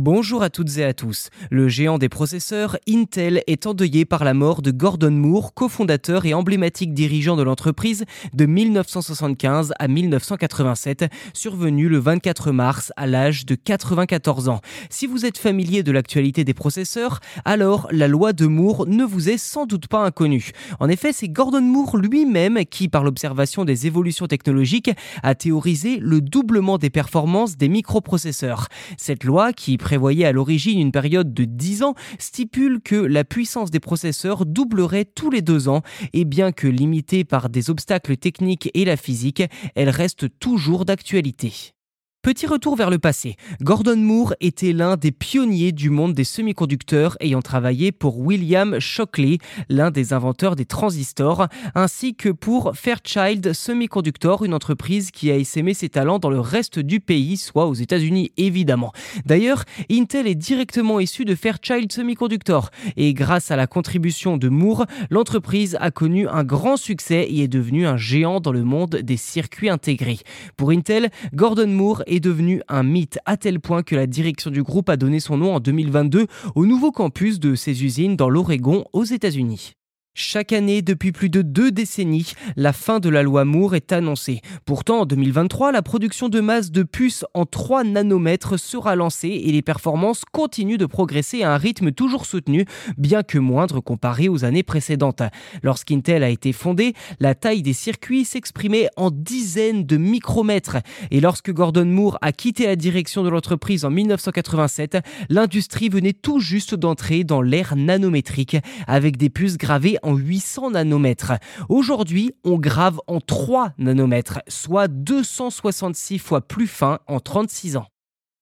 Bonjour 0.00 0.44
à 0.44 0.48
toutes 0.48 0.78
et 0.78 0.84
à 0.84 0.94
tous. 0.94 1.28
Le 1.50 1.66
géant 1.66 1.98
des 1.98 2.08
processeurs, 2.08 2.76
Intel, 2.88 3.42
est 3.48 3.66
endeuillé 3.66 4.04
par 4.04 4.22
la 4.22 4.32
mort 4.32 4.62
de 4.62 4.70
Gordon 4.70 5.10
Moore, 5.10 5.54
cofondateur 5.54 6.24
et 6.24 6.34
emblématique 6.34 6.94
dirigeant 6.94 7.34
de 7.34 7.42
l'entreprise 7.42 8.04
de 8.32 8.46
1975 8.46 9.72
à 9.76 9.88
1987, 9.88 11.06
survenu 11.34 11.88
le 11.88 11.98
24 11.98 12.52
mars 12.52 12.92
à 12.96 13.08
l'âge 13.08 13.44
de 13.44 13.56
94 13.56 14.48
ans. 14.48 14.60
Si 14.88 15.08
vous 15.08 15.26
êtes 15.26 15.36
familier 15.36 15.82
de 15.82 15.90
l'actualité 15.90 16.44
des 16.44 16.54
processeurs, 16.54 17.18
alors 17.44 17.88
la 17.90 18.06
loi 18.06 18.32
de 18.32 18.46
Moore 18.46 18.86
ne 18.86 19.02
vous 19.02 19.28
est 19.28 19.36
sans 19.36 19.66
doute 19.66 19.88
pas 19.88 20.04
inconnue. 20.04 20.52
En 20.78 20.88
effet, 20.88 21.12
c'est 21.12 21.28
Gordon 21.28 21.62
Moore 21.62 21.96
lui-même 21.96 22.64
qui, 22.66 22.86
par 22.86 23.02
l'observation 23.02 23.64
des 23.64 23.88
évolutions 23.88 24.28
technologiques, 24.28 24.92
a 25.24 25.34
théorisé 25.34 25.98
le 26.00 26.20
doublement 26.20 26.78
des 26.78 26.88
performances 26.88 27.56
des 27.56 27.68
microprocesseurs. 27.68 28.68
Cette 28.96 29.24
loi, 29.24 29.52
qui 29.52 29.76
prévoyait 29.88 30.26
à 30.26 30.32
l'origine 30.32 30.78
une 30.78 30.92
période 30.92 31.32
de 31.32 31.46
10 31.46 31.82
ans, 31.82 31.94
stipule 32.18 32.82
que 32.82 32.94
la 32.94 33.24
puissance 33.24 33.70
des 33.70 33.80
processeurs 33.80 34.44
doublerait 34.44 35.06
tous 35.06 35.30
les 35.30 35.40
deux 35.40 35.66
ans, 35.66 35.80
et 36.12 36.26
bien 36.26 36.52
que 36.52 36.66
limitée 36.66 37.24
par 37.24 37.48
des 37.48 37.70
obstacles 37.70 38.18
techniques 38.18 38.70
et 38.74 38.84
la 38.84 38.98
physique, 38.98 39.44
elle 39.74 39.88
reste 39.88 40.26
toujours 40.40 40.84
d'actualité. 40.84 41.77
Petit 42.20 42.48
retour 42.48 42.74
vers 42.74 42.90
le 42.90 42.98
passé. 42.98 43.36
Gordon 43.62 43.96
Moore 43.96 44.34
était 44.40 44.72
l'un 44.72 44.96
des 44.96 45.12
pionniers 45.12 45.70
du 45.70 45.88
monde 45.88 46.14
des 46.14 46.24
semi-conducteurs 46.24 47.16
ayant 47.20 47.42
travaillé 47.42 47.92
pour 47.92 48.18
William 48.18 48.80
Shockley, 48.80 49.38
l'un 49.68 49.92
des 49.92 50.12
inventeurs 50.12 50.56
des 50.56 50.64
transistors, 50.64 51.46
ainsi 51.76 52.16
que 52.16 52.28
pour 52.28 52.72
Fairchild 52.74 53.52
Semiconductor, 53.52 54.44
une 54.44 54.52
entreprise 54.52 55.12
qui 55.12 55.30
a 55.30 55.36
essaimé 55.36 55.74
ses 55.74 55.90
talents 55.90 56.18
dans 56.18 56.28
le 56.28 56.40
reste 56.40 56.80
du 56.80 56.98
pays, 56.98 57.36
soit 57.36 57.66
aux 57.66 57.74
États-Unis 57.74 58.32
évidemment. 58.36 58.92
D'ailleurs, 59.24 59.62
Intel 59.88 60.26
est 60.26 60.34
directement 60.34 60.98
issu 60.98 61.24
de 61.24 61.36
Fairchild 61.36 61.92
Semiconductor 61.92 62.70
et 62.96 63.14
grâce 63.14 63.52
à 63.52 63.56
la 63.56 63.68
contribution 63.68 64.36
de 64.36 64.48
Moore, 64.48 64.86
l'entreprise 65.10 65.78
a 65.80 65.92
connu 65.92 66.26
un 66.26 66.42
grand 66.42 66.76
succès 66.76 67.28
et 67.30 67.44
est 67.44 67.48
devenue 67.48 67.86
un 67.86 67.96
géant 67.96 68.40
dans 68.40 68.52
le 68.52 68.64
monde 68.64 68.96
des 68.96 69.16
circuits 69.16 69.70
intégrés. 69.70 70.18
Pour 70.56 70.70
Intel, 70.70 71.10
Gordon 71.32 71.68
Moore 71.68 72.02
est 72.08 72.20
devenu 72.20 72.62
un 72.68 72.82
mythe 72.82 73.18
à 73.26 73.36
tel 73.36 73.60
point 73.60 73.82
que 73.82 73.94
la 73.94 74.06
direction 74.06 74.50
du 74.50 74.62
groupe 74.62 74.88
a 74.88 74.96
donné 74.96 75.20
son 75.20 75.36
nom 75.36 75.54
en 75.54 75.60
2022 75.60 76.26
au 76.54 76.66
nouveau 76.66 76.90
campus 76.90 77.38
de 77.40 77.54
ses 77.54 77.84
usines 77.84 78.16
dans 78.16 78.30
l'Oregon 78.30 78.84
aux 78.92 79.04
États-Unis. 79.04 79.77
Chaque 80.20 80.52
année, 80.52 80.82
depuis 80.82 81.12
plus 81.12 81.30
de 81.30 81.42
deux 81.42 81.70
décennies, 81.70 82.32
la 82.56 82.72
fin 82.72 82.98
de 82.98 83.08
la 83.08 83.22
loi 83.22 83.44
Moore 83.44 83.76
est 83.76 83.92
annoncée. 83.92 84.40
Pourtant, 84.64 85.02
en 85.02 85.06
2023, 85.06 85.70
la 85.70 85.80
production 85.80 86.28
de 86.28 86.40
masse 86.40 86.72
de 86.72 86.82
puces 86.82 87.24
en 87.34 87.46
3 87.46 87.84
nanomètres 87.84 88.58
sera 88.58 88.96
lancée 88.96 89.28
et 89.28 89.52
les 89.52 89.62
performances 89.62 90.24
continuent 90.24 90.76
de 90.76 90.86
progresser 90.86 91.44
à 91.44 91.54
un 91.54 91.56
rythme 91.56 91.92
toujours 91.92 92.26
soutenu, 92.26 92.64
bien 92.96 93.22
que 93.22 93.38
moindre 93.38 93.78
comparé 93.78 94.28
aux 94.28 94.44
années 94.44 94.64
précédentes. 94.64 95.22
Lorsqu'Intel 95.62 96.24
a 96.24 96.30
été 96.30 96.52
fondé, 96.52 96.94
la 97.20 97.36
taille 97.36 97.62
des 97.62 97.72
circuits 97.72 98.24
s'exprimait 98.24 98.88
en 98.96 99.12
dizaines 99.12 99.86
de 99.86 99.98
micromètres. 99.98 100.78
Et 101.12 101.20
lorsque 101.20 101.52
Gordon 101.52 101.86
Moore 101.86 102.18
a 102.22 102.32
quitté 102.32 102.66
la 102.66 102.74
direction 102.74 103.22
de 103.22 103.28
l'entreprise 103.28 103.84
en 103.84 103.90
1987, 103.90 104.98
l'industrie 105.28 105.88
venait 105.88 106.12
tout 106.12 106.40
juste 106.40 106.74
d'entrer 106.74 107.22
dans 107.22 107.40
l'ère 107.40 107.76
nanométrique, 107.76 108.56
avec 108.88 109.16
des 109.16 109.30
puces 109.30 109.58
gravées 109.58 109.96
en 110.02 110.07
800 110.14 110.70
nanomètres. 110.72 111.32
Aujourd'hui, 111.68 112.32
on 112.44 112.58
grave 112.58 113.00
en 113.06 113.20
3 113.20 113.72
nanomètres, 113.78 114.40
soit 114.48 114.88
266 114.88 116.18
fois 116.18 116.40
plus 116.40 116.66
fin 116.66 117.00
en 117.06 117.20
36 117.20 117.76
ans. 117.76 117.86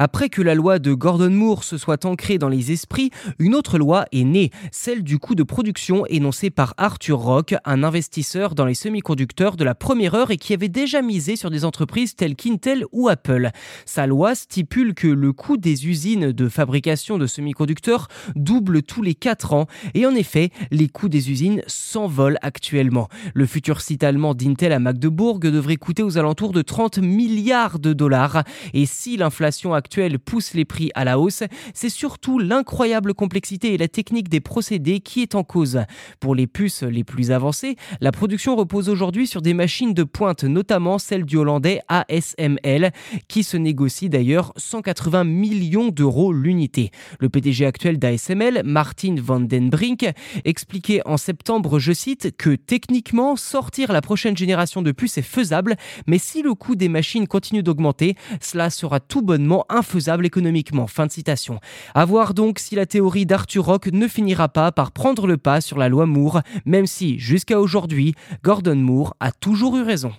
Après 0.00 0.28
que 0.28 0.42
la 0.42 0.54
loi 0.54 0.78
de 0.78 0.94
Gordon 0.94 1.30
Moore 1.30 1.64
se 1.64 1.76
soit 1.76 2.04
ancrée 2.04 2.38
dans 2.38 2.48
les 2.48 2.70
esprits, 2.70 3.10
une 3.40 3.56
autre 3.56 3.78
loi 3.78 4.04
est 4.12 4.22
née, 4.22 4.52
celle 4.70 5.02
du 5.02 5.18
coût 5.18 5.34
de 5.34 5.42
production 5.42 6.06
énoncée 6.06 6.50
par 6.50 6.74
Arthur 6.76 7.18
Rock, 7.18 7.56
un 7.64 7.82
investisseur 7.82 8.54
dans 8.54 8.64
les 8.64 8.74
semi-conducteurs 8.74 9.56
de 9.56 9.64
la 9.64 9.74
première 9.74 10.14
heure 10.14 10.30
et 10.30 10.36
qui 10.36 10.54
avait 10.54 10.68
déjà 10.68 11.02
misé 11.02 11.34
sur 11.34 11.50
des 11.50 11.64
entreprises 11.64 12.14
telles 12.14 12.36
qu'Intel 12.36 12.84
ou 12.92 13.08
Apple. 13.08 13.50
Sa 13.86 14.06
loi 14.06 14.36
stipule 14.36 14.94
que 14.94 15.08
le 15.08 15.32
coût 15.32 15.56
des 15.56 15.88
usines 15.88 16.30
de 16.30 16.48
fabrication 16.48 17.18
de 17.18 17.26
semi-conducteurs 17.26 18.06
double 18.36 18.84
tous 18.84 19.02
les 19.02 19.16
4 19.16 19.52
ans 19.52 19.66
et 19.94 20.06
en 20.06 20.14
effet, 20.14 20.50
les 20.70 20.86
coûts 20.86 21.08
des 21.08 21.32
usines 21.32 21.62
s'envolent 21.66 22.38
actuellement. 22.42 23.08
Le 23.34 23.46
futur 23.46 23.80
site 23.80 24.04
allemand 24.04 24.34
d'Intel 24.34 24.72
à 24.72 24.78
Magdebourg 24.78 25.40
devrait 25.40 25.74
coûter 25.74 26.04
aux 26.04 26.18
alentours 26.18 26.52
de 26.52 26.62
30 26.62 26.98
milliards 26.98 27.80
de 27.80 27.92
dollars 27.92 28.44
et 28.74 28.86
si 28.86 29.16
l'inflation 29.16 29.74
actuelle 29.74 29.87
pousse 30.18 30.54
les 30.54 30.64
prix 30.64 30.90
à 30.94 31.04
la 31.04 31.18
hausse, 31.18 31.42
c'est 31.74 31.88
surtout 31.88 32.38
l'incroyable 32.38 33.14
complexité 33.14 33.74
et 33.74 33.78
la 33.78 33.88
technique 33.88 34.28
des 34.28 34.40
procédés 34.40 35.00
qui 35.00 35.22
est 35.22 35.34
en 35.34 35.44
cause. 35.44 35.80
Pour 36.20 36.34
les 36.34 36.46
puces 36.46 36.82
les 36.82 37.04
plus 37.04 37.30
avancées, 37.30 37.76
la 38.00 38.12
production 38.12 38.56
repose 38.56 38.88
aujourd'hui 38.88 39.26
sur 39.26 39.42
des 39.42 39.54
machines 39.54 39.94
de 39.94 40.04
pointe, 40.04 40.44
notamment 40.44 40.98
celle 40.98 41.24
du 41.24 41.36
hollandais 41.36 41.80
ASML, 41.88 42.92
qui 43.28 43.42
se 43.42 43.56
négocie 43.56 44.08
d'ailleurs 44.08 44.52
180 44.56 45.24
millions 45.24 45.88
d'euros 45.88 46.32
l'unité. 46.32 46.90
Le 47.20 47.28
PDG 47.28 47.66
actuel 47.66 47.98
d'ASML, 47.98 48.62
Martin 48.64 49.16
van 49.18 49.40
den 49.40 49.70
Brink, 49.70 50.06
expliquait 50.44 51.00
en 51.06 51.16
septembre, 51.16 51.78
je 51.78 51.92
cite, 51.92 52.36
que 52.36 52.50
techniquement, 52.50 53.36
sortir 53.36 53.92
la 53.92 54.00
prochaine 54.00 54.36
génération 54.36 54.82
de 54.82 54.92
puces 54.92 55.18
est 55.18 55.22
faisable, 55.22 55.76
mais 56.06 56.18
si 56.18 56.42
le 56.42 56.54
coût 56.54 56.76
des 56.76 56.88
machines 56.88 57.26
continue 57.26 57.62
d'augmenter, 57.62 58.16
cela 58.40 58.70
sera 58.70 59.00
tout 59.00 59.22
bonnement 59.22 59.64
infaisable 59.78 60.26
économiquement. 60.26 60.86
Fin 60.86 61.06
de 61.06 61.12
citation. 61.12 61.60
A 61.94 62.04
voir 62.04 62.34
donc 62.34 62.58
si 62.58 62.74
la 62.74 62.86
théorie 62.86 63.26
d'Arthur 63.26 63.64
Rock 63.64 63.88
ne 63.92 64.06
finira 64.08 64.48
pas 64.48 64.72
par 64.72 64.92
prendre 64.92 65.26
le 65.26 65.36
pas 65.36 65.60
sur 65.60 65.78
la 65.78 65.88
loi 65.88 66.06
Moore, 66.06 66.42
même 66.64 66.86
si, 66.86 67.18
jusqu'à 67.18 67.60
aujourd'hui, 67.60 68.14
Gordon 68.42 68.76
Moore 68.76 69.14
a 69.20 69.32
toujours 69.32 69.76
eu 69.76 69.82
raison. 69.82 70.12